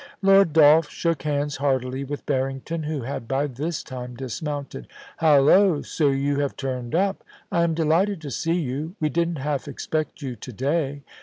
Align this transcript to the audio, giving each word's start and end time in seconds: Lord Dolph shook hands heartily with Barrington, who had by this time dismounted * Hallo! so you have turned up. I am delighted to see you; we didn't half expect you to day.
Lord 0.23 0.51
Dolph 0.51 0.89
shook 0.89 1.21
hands 1.21 1.57
heartily 1.57 2.03
with 2.03 2.25
Barrington, 2.25 2.81
who 2.81 3.01
had 3.01 3.27
by 3.27 3.45
this 3.45 3.83
time 3.83 4.15
dismounted 4.15 4.87
* 5.03 5.17
Hallo! 5.21 5.83
so 5.83 6.09
you 6.09 6.39
have 6.39 6.57
turned 6.57 6.95
up. 6.95 7.23
I 7.51 7.61
am 7.61 7.75
delighted 7.75 8.19
to 8.21 8.31
see 8.31 8.59
you; 8.59 8.95
we 8.99 9.09
didn't 9.09 9.35
half 9.35 9.67
expect 9.67 10.23
you 10.23 10.35
to 10.35 10.51
day. 10.51 11.03